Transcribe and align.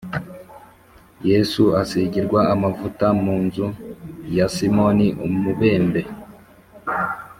Yesu 1.29 1.63
asigirwa 1.81 2.39
amavuta 2.53 3.05
mu 3.23 3.35
nzu 3.45 3.67
ya 4.35 4.45
Simoni 4.55 5.07
umubembe 5.25 6.01